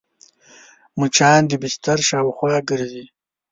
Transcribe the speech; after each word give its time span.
مچان 0.99 1.41
د 1.47 1.51
بستر 1.61 1.99
شاوخوا 2.09 2.55
ګرځي 2.69 3.05